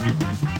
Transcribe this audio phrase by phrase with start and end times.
[0.00, 0.59] Música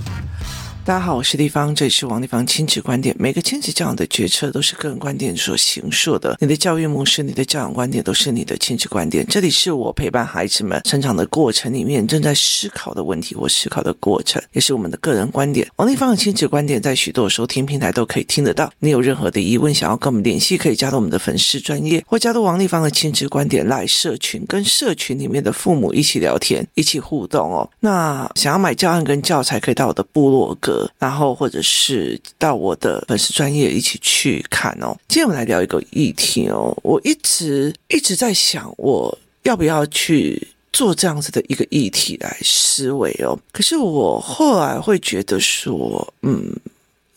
[0.83, 3.15] 大家好，我是丽芳，这里是王丽芳亲子观点。
[3.19, 6.37] 每个亲子教养的决策都是个人观点所形塑的。
[6.41, 9.25] 你的教育模式、你的教养观点都是你的亲子观点。
[9.29, 15.69] 这里是我陪伴孩子们成长的过程里面正在思考的问题或思考的过程，也是我们的个人观点。
[15.77, 18.73] 王丽芳的亲子观点在许多收听平台都可以听得到。
[18.79, 27.71] 你有任何的疑问想要跟我们联系，可以加入我们的粉丝专业，或加入王丽芳的亲子观点来社群，跟社群里面的父母一起聊天，一起互动哦。
[27.81, 31.59] 那想要买教案跟教材，可以到我的部落格，然后或者。
[31.63, 34.97] 是到我的粉丝专业一起去看哦。
[35.07, 36.77] 今天我们来聊一个议题哦。
[36.83, 43.39] 我一直一直在想，我要不要去做这样子的一个议题来思维哦。
[43.53, 46.51] 可是我后来会觉得说，嗯，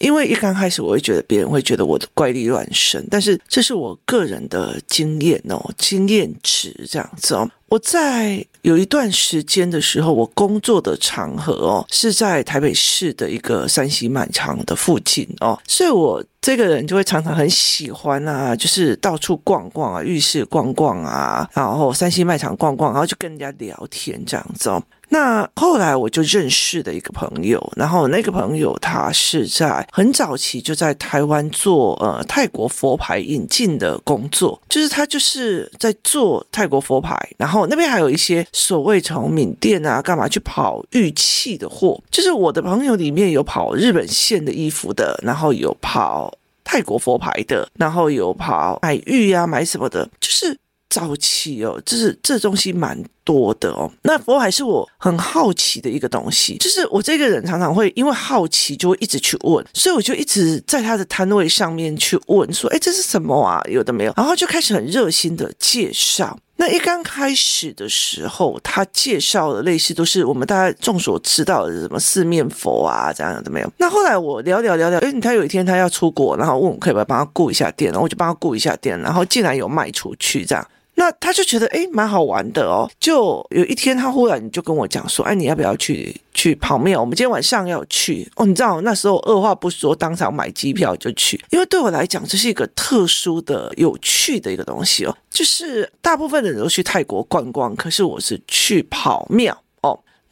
[0.04, 7.50] 因为一刚开始我会觉得别人会觉得我的怪力乱神，但是这是我个人的经验哦，经验值这样子哦。
[7.70, 24.84] 我在有一段时间的时候，我工作的场合哦，是在台北市的一个山西卖场的附近哦，所以我这个人就会常常很喜欢啊，就是到处逛逛啊，浴室逛逛啊，然后山西卖场逛逛，然后就跟人家聊天这样子哦。
[25.14, 50.58] 那后来我就认识了一个朋友，然后那个朋友他是在很早期就在台湾做呃泰国佛牌引进的工作，就是他就是在做泰国佛牌，然后那边还有一些所谓从缅甸啊干嘛去跑玉器的货，就是我的朋友里面有跑日本线的衣服的，然后有跑泰国佛牌的，然后有跑买玉啊买什么的，就是。
[50.90, 53.92] 早期哦，就是这东西蛮多的哦。
[54.04, 63.62] 那佛海是我很好奇的一个东西，就是我这个人常常会因为好奇就会一直去问，所以我就一直在他的摊位上面去问说：“哎，这是什么啊？
[63.70, 66.38] 有的没有？”然后就开始很热心的介绍。
[66.56, 73.74] 那一刚开始的时候，他介绍的类似都是我们大家众所知道的什么四面佛啊，这样的没有。
[73.78, 80.66] 那后来我聊聊聊聊，诶，他有一天他要出国，然后问我可不可以帮他顾一下店，然后我就帮他顾一下店，然后竟然有卖出去这样。
[80.96, 82.90] 那他就觉得诶蛮好玩的哦。
[83.00, 87.00] 就有一天，他忽然就跟我讲说：“哎，你要不要去去跑庙？
[87.00, 91.44] 我们今天晚上要去哦。”你知道那时候二话不说，当场买机票就去。
[91.50, 95.18] 因为对我来讲，这是一个特殊的、有趣的一个东西哦。
[95.30, 99.58] 就是大部分的人都去泰国观光，可是我是去跑庙。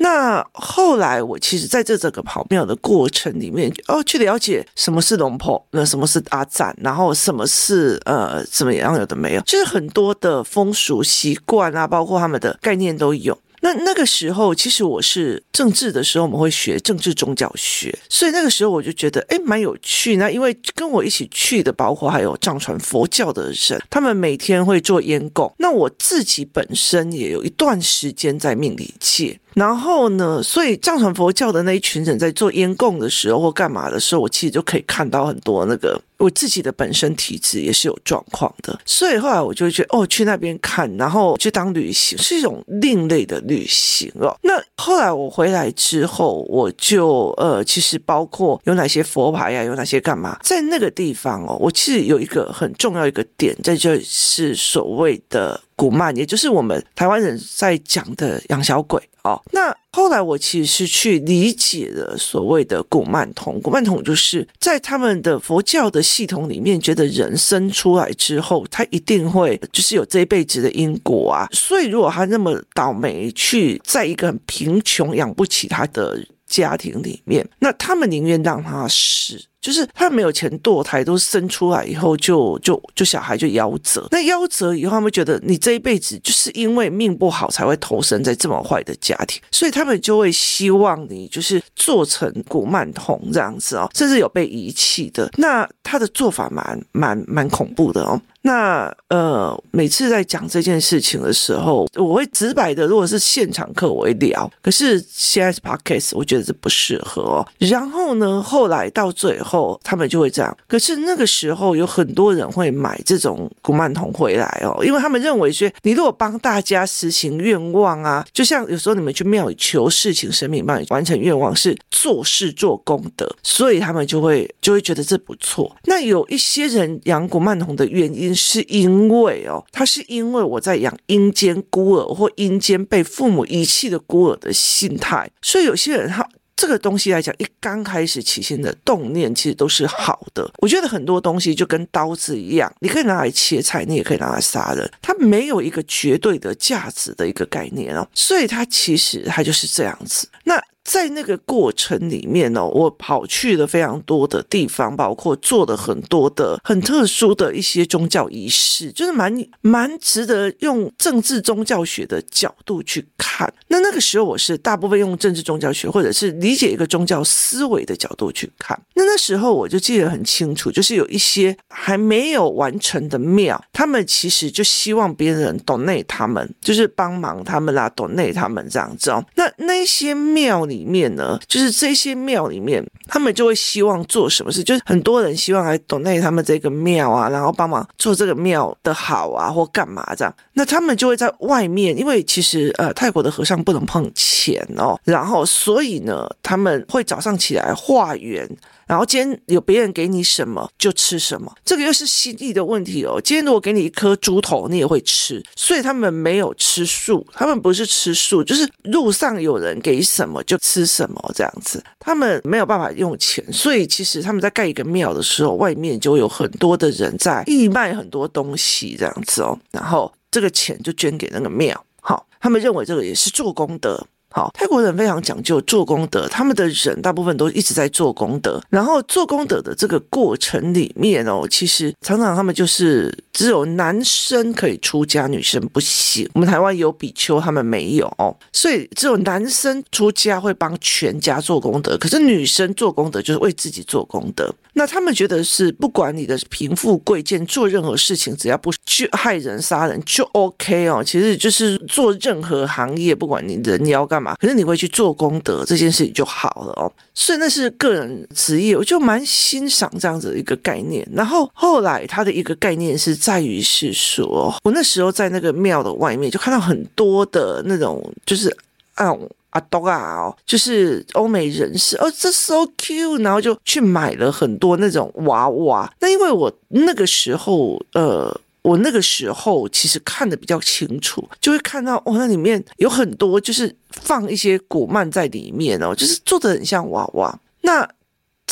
[0.01, 13.37] 那后来，我其实在这整个跑庙的过程里面，哦，去了解什么是龙婆，那什么是阿赞，然后什么是呃怎么样，有的没有，就是很多的风俗习惯啊，包括他们的概念都有。
[13.63, 20.15] 那那个时候，其实我是政治的时候，我们会学政治宗教学，所以那个时候我就觉得，诶，蛮有趣。
[20.15, 25.53] 那因为跟我一起去的，包括还有藏传佛教的人，他们每天会做烟供。
[25.59, 29.39] 那我自己本身也有一段时间在命理界。
[29.53, 38.79] 然后呢，所以藏传佛教的那一群人在做烟供的时候或干嘛的时候，我其实就可以看到很多那个我自己的本身体质也是有状况的。
[38.85, 44.35] 所以后来我就觉得，哦，去那边看，然后去当旅行是一种另类的旅行哦。
[44.41, 55.59] 那后来我回来之后，我就呃，其实包括有哪些佛牌呀，有哪些干嘛，在那个地方哦，我其实有一个很重要一个点，这就是所谓的。
[55.73, 59.41] 古曼，也就是我们台湾人在讲的养小鬼哦。
[59.51, 63.59] 那后来我其实是去理解了所谓的古曼童。
[63.61, 71.47] 古曼童就是在他们的佛教的系统里面，觉得人生出来之后，他一定会就是有这一辈子的因果啊。
[71.51, 76.17] 所以如果他那么倒霉，去在一个很贫穷养不起他的
[76.47, 79.41] 家庭里面，那他们宁愿让他死。
[79.61, 84.07] 就是他没有钱堕胎，都生出来以后就就就小孩就夭折。
[84.11, 95.29] 那夭折以后，他们觉得你这一辈子就是因为命不好才会投生在这么坏的家庭，所以他们就会希望你就是做成古曼童这样子哦，甚至有被遗弃的。
[95.37, 98.19] 那他的做法蛮蛮蛮恐怖的哦。
[98.43, 104.49] 那呃，每次在讲这件事情的时候，我会直白的，如果是现场课，我会聊。
[104.63, 107.47] 可是现在是 podcast，我觉得这不适合哦。
[107.59, 110.57] 然后呢，后来到最后，他们就会这样。
[110.67, 125.75] 可是那个时候，有很多人会买这种古曼童回来哦，因为他们认为说，你如果帮大家实行愿望啊，就像有时候你们去庙里求事情，神明帮你完成愿望，是做事做功德，所以他们就会就会觉得这不错。
[125.83, 128.30] 那有一些人养古曼童的原因。
[128.33, 140.47] 是因为哦，他是因为我在养阴间孤儿或阴间被父母遗弃的孤儿的心态，所以有些人他这个东西来讲，一刚开始起心的动念其实都是好的。
[140.57, 150.27] 我觉得很多东西就跟刀子一样，你可以拿来切菜，你也可以拿来杀人，它没有一个绝对的价值的一个概念哦，所以它其实它就是这样子。
[150.43, 163.51] 那在那个过程里面哦，我跑去了非常多的地方，包括做了很多的很特殊的一些宗教仪式，就是蛮蛮值得用政治宗教学的角度去看。
[163.67, 168.79] 那那个时候我是大部分用政治宗教学或者是理解一个宗教思维的角度去看。
[168.95, 179.23] 那那时候我就记得很清楚，就是有一些还没有完成的庙，他们其实就希望别人 donate 他们，就是帮忙他们啦，donate 他们这样子哦。
[179.35, 184.63] 那那些庙里面呢，就是这些庙里面，他们就会希望做什么事？
[184.63, 190.33] 就是很多人希望来懂内他们这个庙啊，然后帮忙做这个庙的好啊，或干嘛这样。
[190.53, 198.49] 那他们就会在外面，因为其实呃，泰国的和尚不能碰钱哦，然后所以呢，他们会早上起来化缘。
[198.91, 203.21] 然后今天有别人给你什么就吃什么，这个又是心意的问题哦。
[203.23, 211.81] 今天如果给你一颗猪头，你也会吃，所以他们没有吃素，他们不是吃素，就是路上有人给什么就吃什么这样子。
[212.01, 219.57] 他们没有办法用钱，所以其实他们在盖一个庙的时候，外面就有很多的人在义卖很多东西这样子哦。
[219.71, 224.05] 然后这个钱就捐给那个庙，好，他们认为这个也是做功德。
[224.31, 228.61] 好，泰国人非常讲究做功德，他们的人大部分都一直在做功德。
[228.69, 236.29] 然后做功德的这个过程里面哦，其实常常他们就是只有男生可以出家，女生不行。
[236.33, 244.53] 我们台湾有比丘，他们没有，所以只有男生出家会帮全家做功德，可是女生做功德就是为自己做功德。
[244.73, 251.03] 那他们觉得是不管你的贫富贵贱，做任何事情只要不去害人杀人就 OK 哦。
[251.03, 256.91] 其实就是做任何行业，不管你人你要干嘛，可是你会去做功德这件事情就好了哦。
[257.13, 261.05] 所以那是个人职业，我就蛮欣赏这样子的一个概念。
[261.11, 268.49] 然后后来他的一个概念是在于是说，我那时候在那个庙的外面就看到很多的那种，就是
[268.95, 269.15] 啊。
[269.51, 275.93] 啊，都啊，就是欧美人士哦，这 so cute，然后就去买了很多那种娃娃。
[275.99, 287.37] 那因为我那个时候，呃，我那个时候其实看得比较清楚，就会看到哦，那里面有很多就是放一些古曼在里面哦，就是做得很像娃娃。
[287.59, 287.85] 那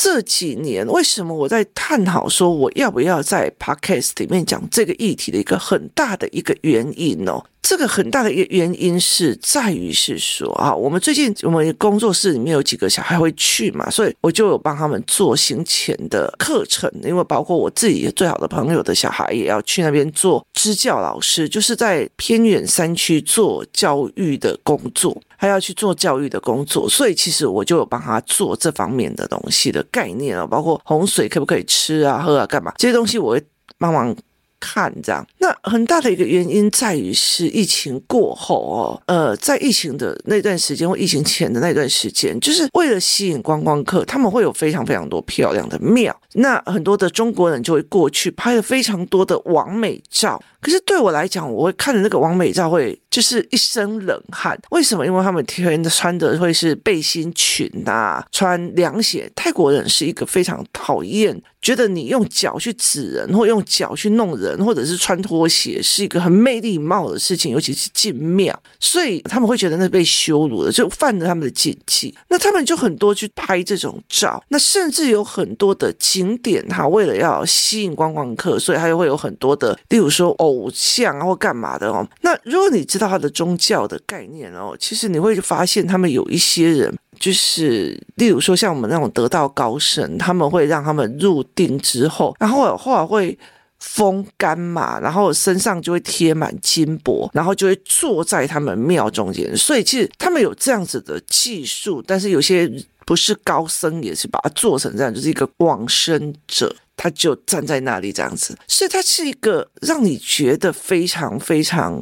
[0.02, 7.44] 这几年为什么我在探讨说我要不要在 podcast 里面讲这个议题的一个很大的一个原因哦？
[7.62, 33.42] 这个很大的一个原因是在于是说啊，我们最近我们工作室里面有几个小孩会去嘛，所以我就有帮他们做行前的课程，因为包括我自己最好的朋友的小孩也要去那边做支教老师，就是在偏远山区做教育的工作，还要去做教育的工作，所以其实我就有帮他做这方面的东西的概念啊，包括洪水可不可以吃啊、喝啊、干嘛这些东西，我会
[33.78, 34.16] 帮忙。
[34.60, 50.40] 看这样，那很大的一个原因在于是疫情过后哦，呃，在疫情的那段时间或疫情前的那段时间，就是为了吸引观光客，他们会有非常非常多漂亮的庙，那很多的中国人就会过去拍了非常多的完美照。
[50.60, 54.58] 可是对我来讲，我会看着那个完美照会就是一身冷汗。
[54.70, 55.04] 为什么？
[55.04, 59.30] 因为他们天穿的会是背心裙啊，穿凉鞋。
[59.34, 72.14] 泰国人是一个非常讨厌，觉得你用脚去指人，或用脚去弄人，或者是穿拖鞋，是一个很没礼貌的事情，尤其是进庙，所以他们会觉得那被羞辱了，就犯了他们的禁忌。
[72.28, 80.30] 那他们就很多去拍这种照，那甚至有很多的景点，他为了要吸引观光客，所以他就会有很多的，例如说。
[80.40, 82.06] 偶像啊，或干嘛的哦？
[82.22, 93.38] 那如果你知道他的宗教的概念哦，其实你会发现他们有一些人，就是例如说像我们那种得道高僧，他们会让他们入定之后，然后后来会
[93.78, 99.56] 风干嘛，然后身上就会贴满金箔，然后就会坐在他们庙中间。
[99.56, 102.70] 所以其实他们有这样子的技术，但是有些
[103.06, 106.74] 不是高僧，也是把它做成这样，就是一个往生者。
[107.02, 111.98] 他就站在那里这样子，所以他是一个让你觉得非常非常，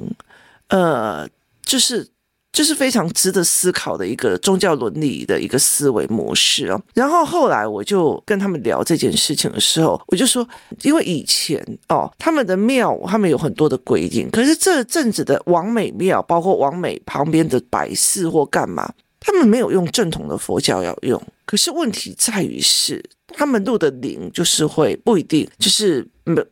[0.69, 1.29] 呃，
[1.63, 2.09] 就是
[2.53, 6.81] 就是非常值得思考的一个宗教伦理的一个思维模式哦。
[6.95, 10.47] 然后后来我就跟他们聊这件事情的时候，我就说，
[10.83, 23.05] 因为以前哦，他们的庙他们有很多的规定，可是这阵子的王美庙，包括王美旁边的摆饰或干嘛，他们没有用正统的佛教要用，可是问题在于是。
[23.35, 26.05] 他们录的灵就是会不一定，就是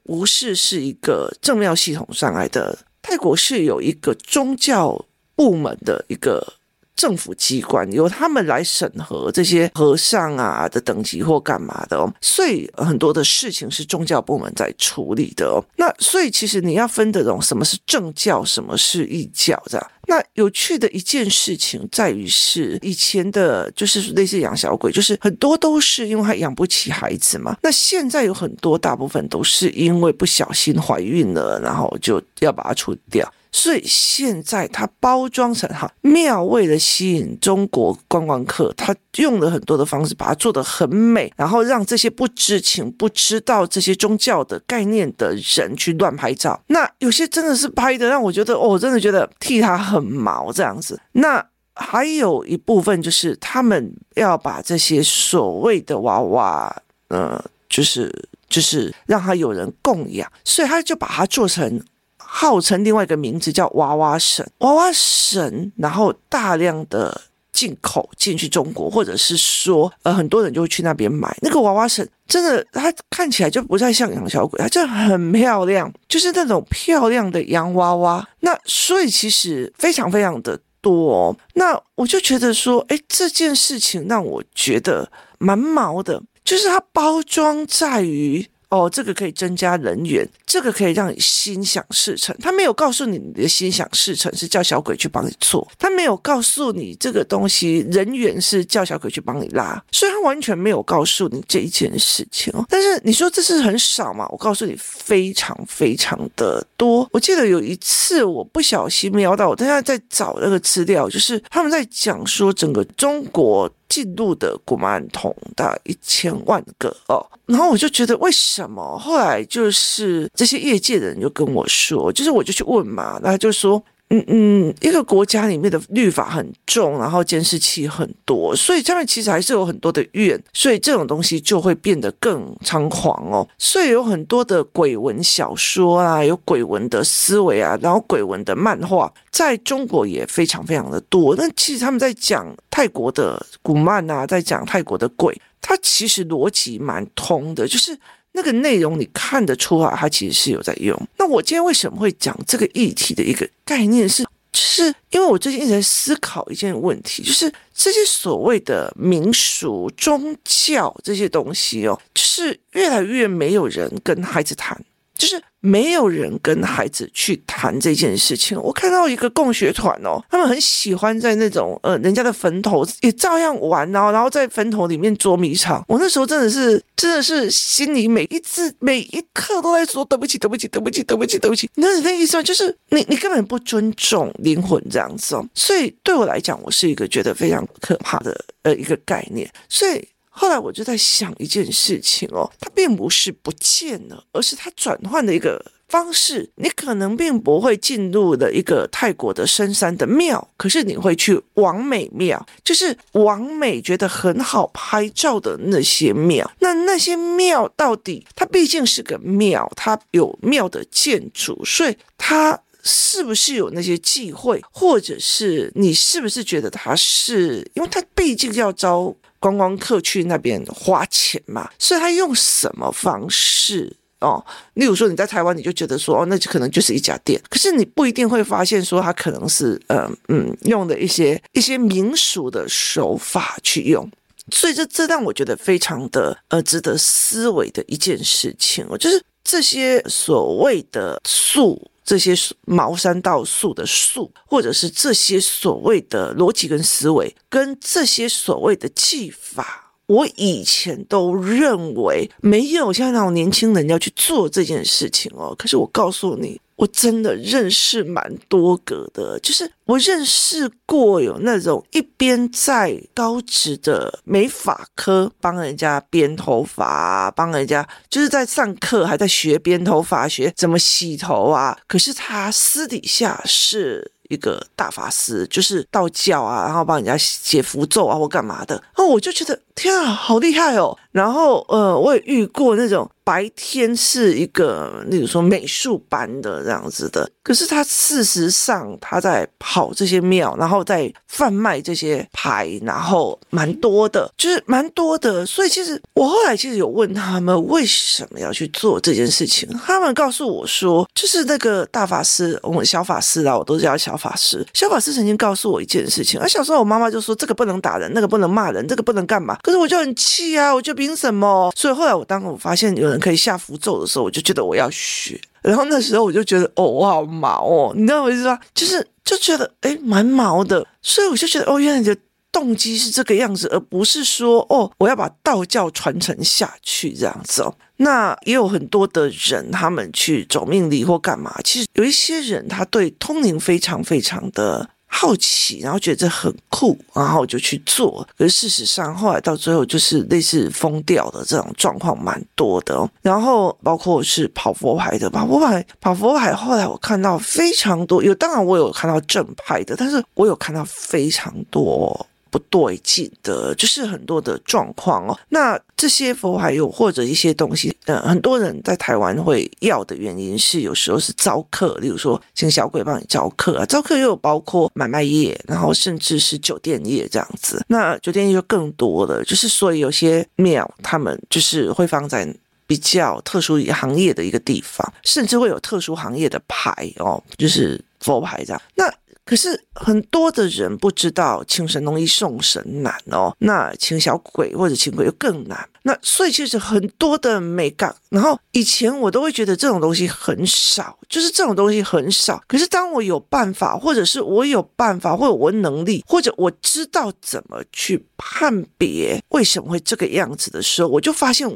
[0.04, 2.78] 不是是一个正庙系统上来的。
[3.08, 6.54] 泰国是有一个宗教部门的一个
[6.96, 12.12] 政府机关，由他们来审核这些和尚啊的等级或干嘛的哦。
[12.20, 15.62] 所以很多的事情是宗教部门在处理的哦。
[15.76, 19.90] 那所以其实你要分得懂什么是政教，什么是异教，这样。
[20.08, 27.56] 那有趣的一件事情在于是以前的，就是类似养小鬼，就是很多都是因为他养不起孩子嘛。
[27.60, 33.28] 那现在有很多大部分都是因为不小心怀孕了，然后就要把它处理掉。
[33.56, 46.60] 所以现在它包装成哈庙，为了吸引中国观光客，他用了很多的方式把它做得很美，然后让这些不知情、不知道这些宗教的概念的人去乱拍照。
[46.66, 51.00] 那有些真的是拍的让我觉得，哦，我真的觉得替他很毛这样子。
[51.12, 51.42] 那
[51.74, 58.12] 还有一部分就是他们要把这些所谓的娃娃，呃，就是
[58.50, 61.82] 就是让他有人供养，所以他就把它做成。
[62.28, 78.28] 号称另外一个名字叫娃娃神，娃娃神，然后大量的进口进去中国，或者是说，呃，很多人就会去那边买那个娃娃神，真的，它看起来就不太像养小鬼，它就很漂亮，就是那种漂亮的洋娃娃。
[78.40, 88.46] 那所以其实非常非常的多，那我就觉得说，哎，这件事情让我觉得蛮毛的，就是它包装在于。
[88.68, 92.36] 哦，这个可以增加人缘，这个可以让你心想事成。
[92.40, 102.66] 他没有告诉你你的心想事成是叫小鬼去帮你做，他没有告诉你这个东西人缘是叫小鬼去帮你拉，所以他完全没有告诉你这一件事情哦。
[102.68, 104.26] 但是你说这是很少吗？
[104.30, 107.08] 我告诉你，非常非常的多。
[107.12, 113.70] 我记得有一次我不小心瞄到，我现在在找那个资料，就是他们在讲说整个中国。
[113.88, 118.98] 进入的古曼童大概一千万个哦，然后我就觉得为什么？
[118.98, 123.82] 后来就是这些业界的人就跟我说，就是我就去问嘛，那他就说。
[124.08, 133.48] 嗯嗯，一个国家里面的律法很重，然后监视器很多，所以他们其实还是有很多的怨，所以这种东西就会变得更猖狂哦。
[133.58, 141.34] 所以有很多的鬼文小说啊，有鬼文的思维啊，然后鬼文的漫画，在中国也非常非常的多。
[141.34, 147.98] 那其实他们在讲泰国的古曼啊，在讲泰国的鬼，它其实逻辑蛮通的，就是。
[148.36, 150.94] 那个内容你看得出来，它其实是有在用。
[151.16, 164.80] 那我今天为什么会讲这个议题的一个概念是，就是因为我最近一直在思考一件问题，就是这些所谓的民俗、宗教这些东西哦，就是越来越没有人跟孩子谈，
[165.16, 165.42] 就是。
[165.66, 168.56] 没有人跟孩子去谈这件事情。
[168.62, 175.84] 我看到一个共学团哦，他们很喜欢在那种呃人家的坟头也照样玩哦，然后在坟头里面捉迷藏。
[175.88, 181.68] 我那时候真的是真的是心里每一次每一刻都在说对不起对不起对不起对不起对不起。
[181.74, 182.42] 那你的意思吗？
[182.44, 185.44] 就是你你根本不尊重灵魂这样子哦。
[185.52, 189.50] 所以对我来讲，我是一个觉得非常可怕的呃一个概念。
[189.68, 190.06] 所以。
[190.38, 196.50] 后来我就在想一件事情哦，它并不是不见了，而是它转换的一个方式。
[196.56, 206.48] 你可能并不会进入了一个泰国的深山的庙，可是你会去王美庙，就是王美觉得很好拍照的那些庙。
[206.60, 219.16] 那那些庙到底，它毕竟是个庙，它有庙的建筑，所以它是不是有那些忌讳，或者是你是不是觉得它是，因为它毕竟要招。
[219.46, 224.44] 观光客去那边花钱嘛，所以他用什么方式哦？
[224.74, 234.10] 例如说你在台湾，你就觉得说哦，那就可能就是一家店，可是你不一定会发现说他可能是呃嗯用的一些一些民俗的手法去用，
[234.50, 241.80] 所以这这让我觉得非常的呃值得思维的一件事情哦，就是这些所谓的素。
[242.06, 242.32] 这些
[242.66, 255.54] 茅山道术的术，或者是这些所谓的逻辑跟思维，跟这些所谓的技法，我以前都认为没有像那种年轻人要去做这件事情哦。
[255.58, 256.60] 可是我告诉你。
[256.76, 271.78] 我真的认识蛮多个的，就是我认识过有那种一边在高职的美发科帮人家编头发，帮人家就是在上课还在学编头发，学怎么洗头啊。
[271.88, 278.76] 可是他私底下是一个大法师，就是道教啊，然后帮人家写符咒啊或干嘛的。
[278.96, 280.96] 哦，我就觉得天啊，好厉害哦！
[281.12, 283.08] 然后呃，我也遇过那种。
[283.26, 295.44] 白天是一个，例如说美术班的这样子的，可是他事实上他在跑这些庙，然后在贩卖这些牌，然后蛮多的，就是蛮多的。
[295.44, 304.64] 所以其实我后来其实有问他们为什么要去做这件事情，他们告诉我说，就是那个大法师，我们小法师啊，我都叫小法师。
[304.72, 309.58] 小法师曾经告诉我一件事情，而小时候我妈妈就说这个不能打人，那个不能骂人，这个不能干嘛。
[309.66, 311.72] 可是我就很气啊，我就凭什么？
[311.74, 313.18] 所以后来我当我发现有人。
[313.18, 315.40] 可以下符咒的时候，我就觉得我要学。
[315.60, 318.56] 然后那时候我就觉得，哦，我好毛哦，你知道我意思吗？
[318.72, 320.86] 就是就觉得，哎，蛮毛的。
[321.02, 322.16] 所以我就觉得，哦，原来你的
[322.52, 327.74] 动机是这个样子，而不是说，哦，我要把道教传承下去这样子哦。
[327.96, 331.52] 那也有很多的人，他们去走命理或干嘛。
[331.64, 334.88] 其实有一些人，他对通灵非常非常的。
[335.18, 338.26] 好奇，然后觉得这很酷，然后就去做。
[338.36, 343.08] 可是事实上，后来到最后就是类似疯掉的这种状况蛮多的。
[343.22, 346.54] 然后包括是跑佛牌的，跑佛牌，跑佛牌。
[346.54, 352.26] 后来我看到非常多，有当然我有看到正派的，但是我有看到非常多。
[352.50, 355.38] 不对劲的，就是很多的状况哦。
[355.48, 367.84] 那这些佛牌有或者一些东西，呃，很多人在台湾会要的原因是，有时候是招客，例如说请小鬼帮你招客啊，招客又有包括买卖业，然后甚至是酒店业这样子。
[367.88, 372.46] 那酒店业就更多了，就是所以有些庙他们就是会放在
[372.86, 378.80] 比较特殊行业的一个地方，甚至会有特殊行业的牌哦，就是佛牌这样。
[378.94, 379.12] 那
[379.46, 385.88] 可是很多的人不知道请神容易送神难哦，那请小鬼或者请鬼又更难。
[386.02, 392.62] 那所以其实很多的美感，然后以前我都会觉得这种东西很少，就是这种东西很少。
[392.68, 401.68] 可是当我有办法，或者是我有办法，或者我能力，或者我知道怎么去判别为什么会这个样子的时候，我就发现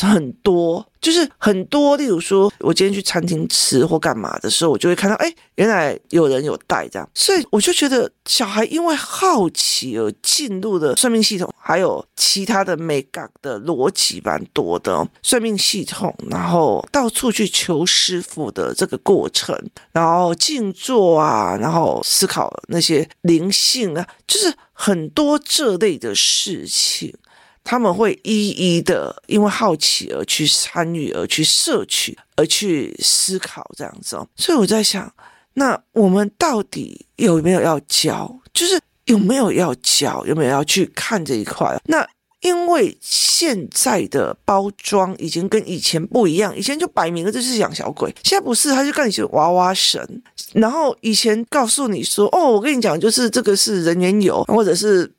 [0.00, 0.84] 很多。
[1.02, 19.58] 就是很多，例如说，我今天去餐厅吃或干嘛的时候，我就会看到，哎，原来有人有带这样，所以我就觉得小孩因为好奇而进入的算命系统，还有其他的美感的逻辑蛮多的算命系统，然后到处去求师傅的这个过程，
[19.90, 27.12] 然后静坐啊，然后思考那些灵性啊，就是很多这类的事情。
[27.64, 34.26] 他们会一一的因为好奇而去参与，而去摄取，而去思考这样子哦。
[34.36, 35.12] 所以我在想，
[35.54, 38.36] 那我们到底有没有要教？
[38.52, 40.26] 就是有没有要教？
[40.26, 41.80] 有没有要去看这一块？
[41.86, 42.06] 那
[42.40, 50.22] 因为现在的包装已经跟以前不一样，以前就摆明了这是养小鬼，现在不是，他就告诉你娃娃神。
[50.52, 55.12] 然后以前告诉你说，哦，我跟你讲，就是这个是人缘有，或者是。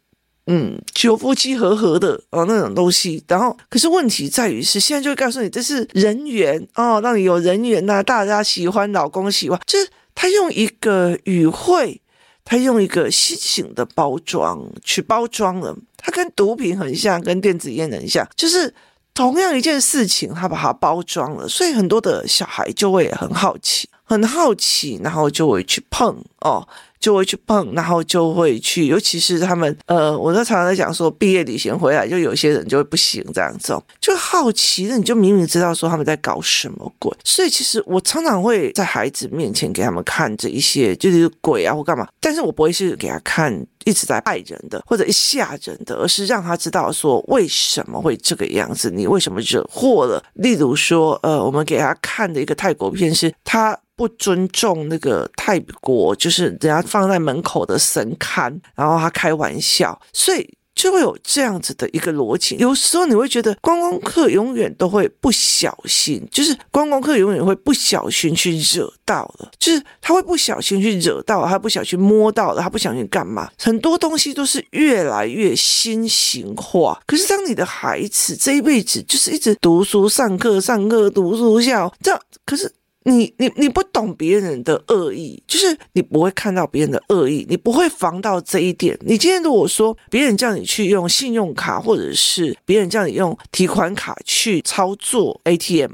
[0.47, 3.23] 嗯，求夫妻和和的哦，那种东西。
[3.27, 9.59] 然后，可是问题在于是，现在就会告诉你这是人缘哦，让你有人缘呐，大家喜欢，老公喜欢。
[9.65, 12.01] 就是他用一个语汇，
[12.43, 15.75] 他用一个新型的包装去包装了。
[15.97, 18.73] 它跟毒品很像，跟电子烟很像，就是
[19.13, 21.47] 同样一件事情，他把它包装了。
[21.47, 26.67] 所以很多的小孩就会很好奇，很好奇，然后就会去碰哦。
[27.03, 43.53] 就会去碰，然后就会去，尤其是他们，呃，我都常常在讲说，毕业旅行回来，就有些人就会不行这样子，就好奇的，你就明明知道说他们在搞什么鬼，所以其实我常常会在孩子面前给他们看这一些，就是鬼啊或干嘛，但是我不会是给他看
[43.85, 50.23] 一直在害人的或者一吓人的，而是让他知道说为什么会这个样子，你为什么惹祸了。
[50.33, 53.77] 例如说，呃，我们给他看的一个泰国片是他。
[53.95, 62.55] 不尊重那个泰国，就是人家放在门口的神龛，然后他开玩笑，所以就会有这样子的一个逻辑。
[62.57, 73.49] 有时候你会觉得观光客永远都会不小心，就是观光客永远会不小心去惹到了，就是他会不小心去惹到，他不小心摸到了，他不小心干嘛？
[73.57, 77.01] 很多东西都是越来越新型化。
[77.05, 82.71] 可是当你的孩子这一辈子就是一直读书、上课、上课、读书校，这样，可是。
[83.05, 88.97] 你你你不懂别人的恶意，就是你不会看到别人的恶意，你不会防到这一点。
[89.01, 95.91] 你今天如果说别人叫你去用信用卡，或者是别人叫你用提款卡去操作 ATM。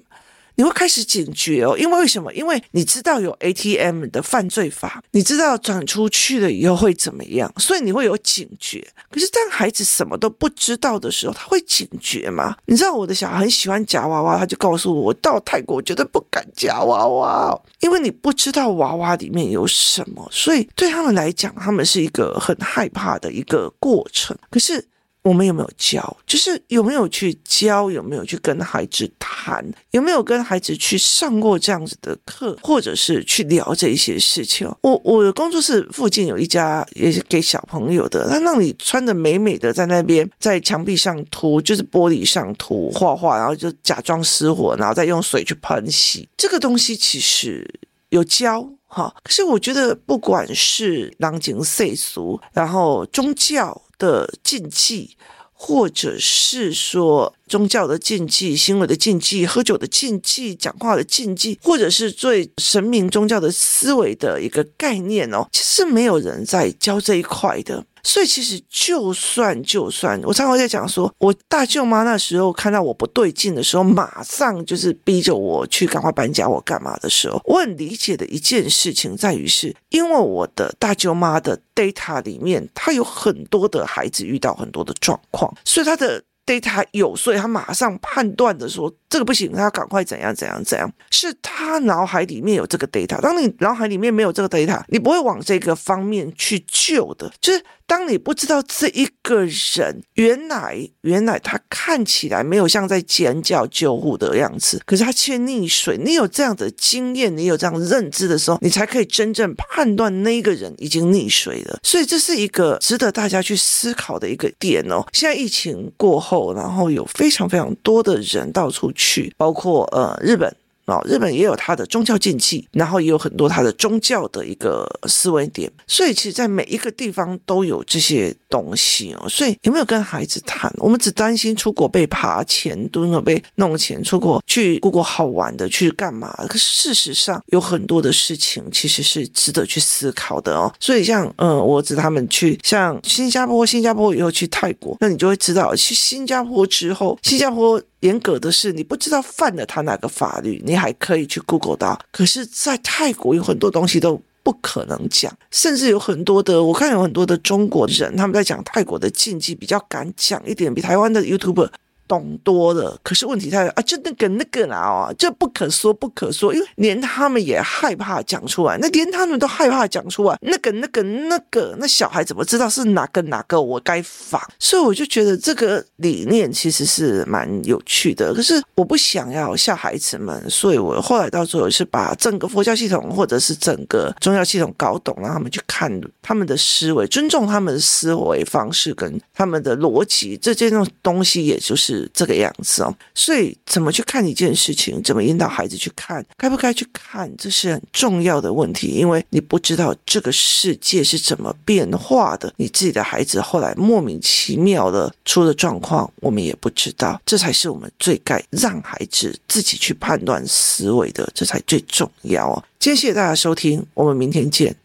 [0.60, 2.34] 你会开始警觉哦，因为为什么？
[2.34, 8.86] 因为你知道有 ATM 的犯罪法，你知道转出去了以后会怎么样，所以你会有警觉。
[9.10, 12.58] 可是当孩子什么都不知道的时候，他会警觉吗？
[12.66, 24.38] 你知道我的小孩很喜欢夹娃娃，他就告诉我，我到泰国绝对不敢夹娃娃，因为你不知道娃娃里面有什么，所以对他们来讲，他们是一个很害怕的一个过程。
[24.50, 24.86] 可是。
[25.30, 26.18] 我们有没有教？
[26.26, 27.92] 就是有没有去教？
[27.92, 29.64] 有没有去跟孩子谈？
[29.92, 34.68] 有没有跟孩子去上过这样子的课，或者是去聊这一些事情？
[34.82, 46.28] 我我的工作室附近有一家也是给小朋友的，他让你穿的美美的在那边，在墙壁上涂，就是玻璃上涂画画，然后就假装失火，然后再用水去喷洗。
[46.36, 47.70] 这个东西其实
[48.10, 48.68] 有教。
[48.92, 55.16] 哈，可是我觉得，不管是人情世俗，然后宗教的禁忌，
[55.54, 67.86] 或者是说宗教的禁忌、行为的禁忌、喝酒的禁忌、讲话的禁忌，或者是最神明宗教的思维的一个概念哦，其实没有人在教这一块的。
[68.04, 86.24] 所以其实就算就算，我常常在讲说，我大舅妈那时候看到我不对劲的时候，马上就是逼着我去赶快搬家，我干嘛的时候，我很理解的一件事情在于是，因为我的大舅妈的 data 里面，她有很多的孩子遇到很多的状况，所以她的。
[86.50, 93.22] Data 有，所以他马上判断的说这个不行，他要赶快怎样怎样怎样，是他脑海里面有这个 data。
[93.22, 97.64] 当你脑海里面没有这个 data，你不会往这个方面去救的，就是。
[97.90, 105.98] 当你不知道这一个人原来原来他看起来没有像在尖叫救护的样子，可是他却溺水。
[105.98, 111.80] 你有这样的经验，你有这样认知的时候，你才可以真正判断那个人已经溺水了。
[111.82, 115.04] 所以这是一个值得大家去思考的一个点哦。
[115.12, 120.54] 现在疫情过后，然后有非常非常多的人到处去，包括呃日本。
[120.90, 129.30] 啊，日本也有它的宗教禁忌，然后也有很多它的宗教的一个思维点，所以其实，在每一个地方都有这些东西哦。
[129.30, 130.72] 所以有没有跟孩子谈？
[130.78, 136.34] 我们只担心出国被扒钱，蹲了被弄钱，出国去过过好玩的，去干嘛？
[136.48, 140.74] 可事实上，有很多的事情其实是值得去思考的哦。
[140.80, 147.82] 所以像嗯，我指他们去像新加坡，新加坡以后去泰国，那你就会知道去新加坡之后，新加坡。
[148.00, 152.00] 严格的是，你不知道犯了他哪个法律，你还可以去 Google 到。
[152.14, 161.70] 可是，在泰国有很多东西都不可能讲，甚至有很多的，我看有很多的中国人，他们在讲泰国的禁忌，比较敢讲一点，比台湾的 YouTuber。
[162.10, 174.42] 懂多了，可是问题在啊，就那个那个啦啊，这不可说不可说，因为连他们也害怕讲出来，那连他们都害怕讲出来，那个那个那个，那小孩怎么知道是哪个哪个我该仿？
[174.58, 191.99] 所以我就觉得这个理念其实是蛮有趣的，可是我不想要吓孩子们，所以我后来到最后是把整个佛教系统或者是整个宗教系统搞懂，让他们去看他们的思维，尊重他们的思维方式跟他们的逻辑，这这种东西也就是。
[192.14, 212.64] 这个样子哦，所以怎么去看一件事情，怎么引导孩子去看，该不该去看，这是很重要的问题，因为你不知道这个世界是怎么变化的，你自己的孩子后来莫名其妙的出了状况，我们也不知道，这才是我们最该让孩子自己去判断思维的，这才最重要哦。
[212.80, 214.76] 今天谢谢大家收听，我们明天见。